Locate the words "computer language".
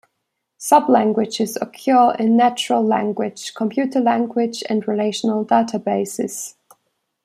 3.53-4.63